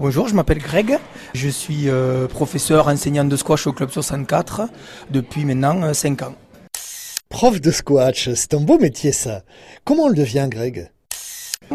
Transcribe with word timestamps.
Bonjour, 0.00 0.28
je 0.28 0.34
m'appelle 0.36 0.58
Greg. 0.58 0.96
Je 1.34 1.48
suis 1.48 1.88
euh, 1.88 2.28
professeur 2.28 2.86
enseignant 2.86 3.24
de 3.24 3.34
squash 3.34 3.66
au 3.66 3.72
Club 3.72 3.90
64 3.90 4.68
depuis 5.10 5.44
maintenant 5.44 5.92
5 5.92 6.22
ans. 6.22 6.34
Prof 7.28 7.60
de 7.60 7.72
squash, 7.72 8.32
c'est 8.34 8.54
un 8.54 8.60
beau 8.60 8.78
métier 8.78 9.10
ça. 9.10 9.42
Comment 9.84 10.04
on 10.04 10.08
le 10.08 10.14
devient 10.14 10.46
Greg? 10.48 10.92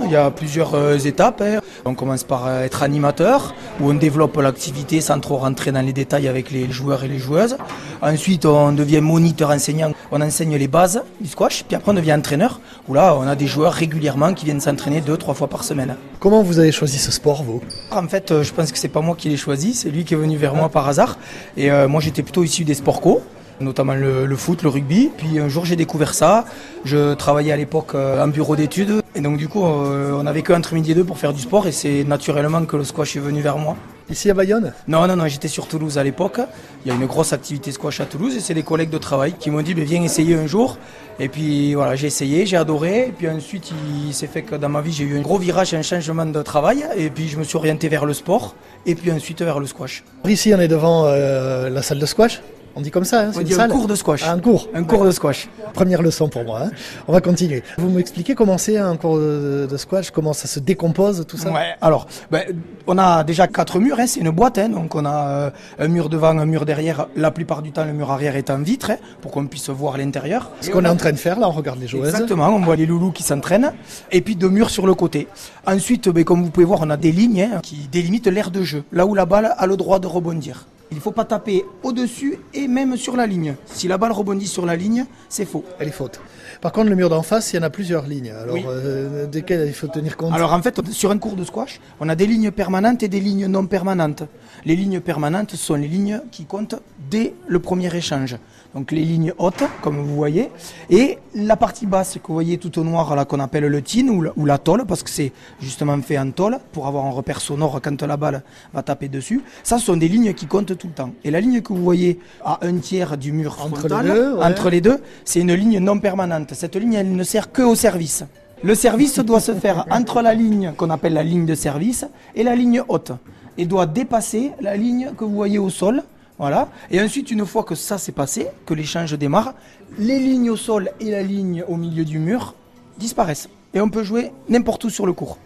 Il 0.06 0.12
y 0.12 0.16
a 0.16 0.30
plusieurs 0.32 0.76
euh, 0.76 0.98
étapes. 0.98 1.42
hein. 1.42 1.60
On 1.86 1.96
commence 1.96 2.24
par 2.24 2.48
euh, 2.48 2.64
être 2.64 2.84
animateur, 2.84 3.56
où 3.80 3.90
on 3.90 3.94
développe 3.94 4.38
l'activité 4.38 5.02
sans 5.02 5.20
trop 5.20 5.38
rentrer 5.38 5.72
dans 5.72 5.82
les 5.82 5.94
détails 5.94 6.28
avec 6.28 6.52
les 6.52 6.72
joueurs 6.72 7.04
et 7.04 7.08
les 7.08 7.20
joueuses. 7.20 7.58
Ensuite, 8.02 8.46
on 8.46 8.72
devient 8.74 9.02
moniteur 9.02 9.50
enseignant. 9.52 9.92
On 10.12 10.22
enseigne 10.22 10.56
les 10.56 10.68
bases 10.68 11.02
du 11.22 11.30
squash. 11.30 11.64
Puis 11.64 11.76
après, 11.76 11.92
on 11.92 11.96
devient 11.96 12.14
entraîneur, 12.14 12.60
où 12.88 12.94
là, 12.94 13.16
on 13.18 13.28
a 13.28 13.36
des 13.36 13.48
joueurs 13.48 13.74
régulièrement 13.74 14.34
qui 14.34 14.46
viennent 14.46 14.60
s'entraîner 14.62 15.02
deux, 15.02 15.18
trois 15.18 15.34
fois 15.34 15.48
par 15.48 15.64
semaine. 15.64 15.96
Comment 16.20 16.44
vous 16.44 16.60
avez 16.60 16.72
choisi 16.72 16.98
ce 16.98 17.12
sport 17.12 17.44
vous? 17.44 17.62
En 17.92 18.08
fait, 18.08 18.32
euh, 18.32 18.44
je 18.44 18.54
pense 18.54 18.72
que 18.72 18.78
c'est 18.78 18.88
pas 18.90 19.02
moi 19.02 19.16
qui 19.18 19.30
l'ai 19.30 19.38
choisi, 19.38 19.74
c'est 19.74 19.90
lui 19.90 20.04
qui 20.04 20.14
est 20.14 20.18
venu 20.18 20.38
vers 20.38 20.56
moi 20.56 20.70
par 20.70 20.88
hasard. 20.88 21.18
Et 21.58 21.70
moi, 21.88 22.02
j'étais 22.02 22.24
plutôt 22.24 22.44
issu 22.44 22.64
des 22.64 22.74
sports 22.74 23.02
co 23.02 23.22
notamment 23.60 23.96
le, 23.96 24.26
le 24.26 24.36
foot, 24.36 24.64
le 24.64 24.70
rugby. 24.70 25.10
Puis 25.18 25.40
un 25.40 25.50
jour 25.50 25.66
j'ai 25.66 25.76
découvert 25.76 26.14
ça. 26.14 26.46
Je 26.86 27.14
travaillais 27.14 27.52
à 27.52 27.58
l'époque 27.58 27.96
euh, 27.96 28.24
en 28.24 28.28
bureau 28.28 28.56
d'études 28.56 29.02
et 29.16 29.22
donc 29.22 29.38
du 29.38 29.48
coup 29.48 29.64
euh, 29.66 30.12
on 30.20 30.26
avait 30.26 30.42
que 30.42 30.54
entre 30.54 30.74
midi 30.74 30.92
et 30.92 30.96
deux 30.96 31.04
pour 31.04 31.18
faire 31.18 31.34
du 31.34 31.42
sport 31.42 31.68
et 31.68 31.72
c'est 31.72 32.04
naturellement 32.04 32.66
que 32.66 32.78
le 32.78 32.84
squash 32.84 33.16
est 33.16 33.20
venu 33.20 33.42
vers 33.42 33.58
moi. 33.58 33.76
Ici 34.10 34.30
à 34.30 34.34
Bayonne? 34.34 34.74
Non, 34.90 35.08
non, 35.08 35.16
non, 35.16 35.28
j'étais 35.28 35.48
sur 35.48 35.66
Toulouse 35.66 35.98
à 35.98 36.04
l'époque. 36.04 36.42
Il 36.84 36.90
y 36.90 36.92
a 36.92 36.94
une 36.94 37.06
grosse 37.06 37.32
activité 37.32 37.72
squash 37.72 38.02
à 38.02 38.06
Toulouse 38.06 38.36
et 38.36 38.42
c'est 38.42 38.54
les 38.54 38.62
collègues 38.62 38.90
de 38.90 38.98
travail 38.98 39.34
qui 39.40 39.50
m'ont 39.50 39.62
dit 39.62 39.74
viens 39.74 40.04
essayer 40.04 40.36
un 40.36 40.46
jour. 40.46 40.78
Et 41.22 41.30
puis 41.30 41.74
voilà, 41.74 41.96
j'ai 41.96 42.08
essayé, 42.08 42.46
j'ai 42.46 42.58
adoré. 42.58 43.08
Et 43.08 43.14
puis 43.18 43.30
ensuite, 43.30 43.72
il 44.06 44.14
s'est 44.14 44.28
fait 44.28 44.42
que 44.42 44.56
dans 44.56 44.68
ma 44.68 44.82
vie, 44.82 44.92
j'ai 44.92 45.06
eu 45.06 45.18
un 45.18 45.22
gros 45.22 45.38
virage, 45.38 45.74
un 45.74 45.82
changement 45.82 46.26
de 46.26 46.42
travail. 46.42 46.86
Et 46.98 47.10
puis 47.10 47.30
je 47.30 47.38
me 47.40 47.46
suis 47.46 47.56
orienté 47.56 47.88
vers 47.88 48.06
le 48.06 48.14
sport 48.14 48.56
et 48.86 48.94
puis 48.96 49.10
ensuite 49.10 49.42
vers 49.42 49.60
le 49.60 49.68
squash. 49.68 50.04
Ici 50.28 50.54
on 50.54 50.60
est 50.60 50.68
devant 50.68 51.06
euh, 51.06 51.70
la 51.70 51.82
salle 51.82 52.00
de 52.00 52.06
squash 52.06 52.42
on 52.76 52.82
dit 52.82 52.92
comme 52.92 53.04
ça, 53.06 53.22
hein, 53.22 53.30
On 53.30 53.34
c'est 53.38 53.44
dit 53.44 53.52
une 53.52 53.58
un 53.58 53.62
salle 53.62 53.72
cours 53.72 53.88
de 53.88 53.96
squash. 53.96 54.28
Un 54.28 54.40
cours 54.40 54.68
Un 54.74 54.84
cours 54.84 55.06
de 55.06 55.12
squash. 55.12 55.50
Première 55.74 56.02
leçon 56.02 56.28
pour 56.30 56.44
moi. 56.44 56.62
hein. 56.66 56.72
On 57.08 57.14
va 57.14 57.22
continuer. 57.22 57.64
Vous 57.78 57.90
m'expliquez 57.90 58.36
comment 58.36 58.58
c'est 58.58 58.78
un 58.78 58.96
cours 58.98 59.18
de, 59.18 59.68
de 59.70 59.78
squash, 59.78 60.12
comment 60.12 60.34
ça 60.34 60.48
se 60.48 60.60
décompose, 60.60 61.26
tout 61.28 61.38
ça? 61.38 61.52
Ouais, 61.52 61.76
alors, 61.82 62.08
ben, 62.32 62.44
on 62.88 62.98
a 62.98 63.24
déjà 63.24 63.48
quatre 63.48 63.80
murs, 63.80 64.00
hein, 64.00 64.08
c'est 64.08 64.20
une 64.20 64.30
boîte, 64.32 64.58
hein, 64.58 64.70
donc 64.70 64.96
on 64.96 65.06
a 65.06 65.28
euh, 65.28 65.50
un 65.80 65.88
mur 65.88 66.10
devant, 66.10 66.30
un 66.38 66.46
mur 66.46 66.66
derrière, 66.66 67.08
la 67.16 67.32
plupart 67.32 67.62
du 67.62 67.72
temps 67.72 67.86
le 67.86 67.94
mur 67.94 68.12
arrière 68.12 68.36
est 68.36 68.50
en 68.50 68.60
vitre, 68.60 68.92
hein, 68.92 68.98
pour 69.22 69.32
qu'on 69.32 69.46
puisse 69.48 69.70
voir 69.70 69.98
l'intérieur. 69.98 70.52
Ce 70.62 70.70
qu'on 70.70 70.84
est 70.86 70.90
en 70.90 70.96
train 70.96 71.12
de 71.12 71.18
faire 71.18 71.40
là, 71.40 71.48
on 71.48 71.52
regarde 71.52 71.80
les 71.80 71.88
joueuses. 71.88 72.10
Exactement, 72.10 72.48
on 72.50 72.60
voit 72.60 72.76
les 72.76 72.86
loulous 72.86 73.12
qui 73.12 73.24
s'entraînent, 73.24 73.72
et 74.12 74.22
puis 74.22 74.36
deux 74.36 74.50
murs 74.50 74.70
sur 74.70 74.86
le 74.88 74.94
côté. 74.96 75.28
Ensuite, 75.66 76.10
ben, 76.10 76.24
comme 76.24 76.44
vous 76.44 76.50
pouvez 76.50 76.66
voir, 76.66 76.80
on 76.82 76.90
a 76.90 76.98
des 76.98 77.12
lignes 77.12 77.42
hein, 77.54 77.60
qui 77.64 77.88
délimitent 77.92 78.28
l'aire 78.28 78.52
de 78.52 78.64
jeu, 78.64 78.84
là 78.92 79.06
où 79.06 79.16
la 79.16 79.26
balle 79.26 79.54
a 79.58 79.66
le 79.68 79.78
droit 79.78 80.00
de 80.00 80.08
rebondir. 80.08 80.66
Il 80.94 80.98
ne 80.98 81.02
faut 81.02 81.12
pas 81.12 81.26
taper 81.26 81.66
au-dessus 81.82 82.38
et 82.54 82.68
même 82.68 82.96
sur 82.98 83.16
la 83.18 83.26
ligne. 83.26 83.56
Si 83.66 83.88
la 83.88 83.98
balle 83.98 84.12
rebondit 84.12 84.46
sur 84.46 84.64
la 84.64 84.76
ligne, 84.76 85.06
c'est 85.28 85.44
faux. 85.44 85.64
Elle 85.80 85.88
est 85.88 85.92
faute. 85.92 86.22
Par 86.62 86.72
contre, 86.72 86.90
le 86.92 86.96
mur 86.96 87.10
d'en 87.10 87.24
face, 87.24 87.52
il 87.52 87.56
y 87.56 87.60
en 87.60 87.64
a 87.64 87.72
plusieurs 87.72 88.06
lignes. 88.06 88.30
Alors, 88.32 88.54
Oui. 88.54 88.64
euh, 88.68 89.26
desquelles 89.26 89.68
il 89.68 89.74
faut 89.74 89.88
tenir 89.88 90.16
compte 90.16 90.34
Alors 90.36 90.54
en 90.54 90.62
fait, 90.62 90.80
sur 90.92 91.10
un 91.10 91.18
cours 91.18 91.36
de 91.36 91.44
squash, 91.44 91.82
on 92.00 92.10
a 92.10 92.16
des 92.16 92.28
lignes 92.28 92.52
permanentes 92.52 93.02
et 93.02 93.08
des 93.08 93.20
lignes 93.20 93.48
non 93.48 93.66
permanentes. 93.66 94.22
Les 94.66 94.76
lignes 94.76 95.00
permanentes 95.00 95.56
sont 95.56 95.74
les 95.74 95.88
lignes 95.88 96.22
qui 96.32 96.46
comptent 96.46 96.76
dès 97.10 97.34
le 97.48 97.58
premier 97.60 97.94
échange. 97.96 98.38
Donc 98.76 98.92
les 98.92 99.04
lignes 99.04 99.34
hautes, 99.40 99.64
comme 99.82 99.98
vous 99.98 100.16
voyez, 100.16 100.50
et 100.90 101.18
la 101.36 101.56
partie 101.58 101.86
basse 101.86 102.14
que 102.22 102.28
vous 102.28 102.34
voyez 102.34 102.58
tout 102.58 102.78
au 102.80 102.84
noir 102.84 103.16
là 103.16 103.26
qu'on 103.26 103.40
appelle 103.40 103.66
le 103.66 103.82
tin 103.82 104.08
ou, 104.10 104.22
la- 104.22 104.32
ou 104.36 104.46
la 104.46 104.58
tôle, 104.58 104.86
parce 104.86 105.04
que 105.04 105.10
c'est 105.10 105.32
justement 105.60 106.00
fait 106.02 106.18
en 106.18 106.32
tôle 106.32 106.58
pour 106.72 106.88
avoir 106.88 107.06
un 107.06 107.12
repère 107.12 107.40
sonore 107.42 107.80
quand 107.84 108.02
la 108.04 108.18
balle 108.18 108.44
va 108.74 108.82
taper 108.84 109.10
dessus. 109.10 109.42
Ça 109.64 109.78
ce 109.80 109.86
sont 109.86 109.98
des 109.98 110.08
lignes 110.08 110.34
qui 110.34 110.48
comptent 110.48 110.74
tout 110.84 110.90
le 110.90 110.94
temps. 110.94 111.14
Et 111.24 111.32
la 111.32 111.40
ligne 111.40 111.62
que 111.62 111.72
vous 111.72 111.82
voyez 111.82 112.20
à 112.44 112.60
un 112.62 112.78
tiers 112.78 113.18
du 113.18 113.32
mur 113.32 113.58
Entre 113.62 113.80
frontal, 113.80 114.06
les 114.06 114.14
deux, 114.14 114.34
ouais. 114.34 114.44
entre 114.44 114.70
les 114.70 114.82
deux, 114.82 115.00
c'est 115.24 115.40
une 115.40 115.54
ligne 115.54 115.80
non 115.80 115.98
permanente. 115.98 116.54
Cette 116.54 116.76
ligne, 116.76 116.96
elle 116.96 117.16
ne 117.16 117.24
sert 117.24 117.54
que 117.54 117.62
au 117.62 117.74
service. 117.74 118.26
Le 118.64 118.76
service 118.76 119.20
doit 119.20 119.40
se 119.40 119.54
faire 119.54 119.86
entre 119.92 120.22
la 120.22 120.34
ligne 120.34 120.74
qu'on 120.76 120.90
appelle 120.90 121.14
la 121.14 121.24
ligne 121.24 121.46
de 121.46 121.56
service 121.56 122.06
et 122.36 122.44
la 122.44 122.54
ligne 122.54 122.84
haute. 122.90 123.14
Et 123.58 123.66
doit 123.66 123.86
dépasser 123.86 124.52
la 124.60 124.76
ligne 124.76 125.12
que 125.18 125.24
vous 125.24 125.36
voyez 125.36 125.58
au 125.58 125.70
sol. 125.70 126.04
Voilà. 126.38 126.68
Et 126.92 127.02
ensuite, 127.02 127.32
une 127.32 127.46
fois 127.46 127.64
que 127.64 127.76
ça 127.76 127.98
s'est 127.98 128.12
passé, 128.12 128.48
que 128.66 128.74
l'échange 128.74 129.18
démarre, 129.18 129.54
les 129.98 130.20
lignes 130.20 130.50
au 130.50 130.58
sol 130.58 130.92
et 131.00 131.12
la 131.12 131.24
ligne 131.24 131.64
au 131.66 131.78
milieu 131.78 132.04
du 132.04 132.20
mur 132.20 132.56
disparaissent. 132.98 133.48
Et 133.74 133.80
on 133.80 133.90
peut 133.90 134.04
jouer 134.04 134.34
n'importe 134.50 134.84
où 134.84 134.90
sur 134.90 135.06
le 135.06 135.14
cours. 135.14 135.38